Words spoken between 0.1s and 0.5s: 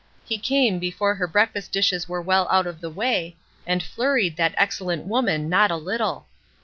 He